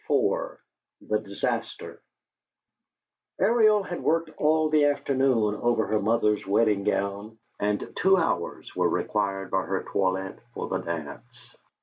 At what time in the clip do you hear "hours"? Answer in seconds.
8.17-8.75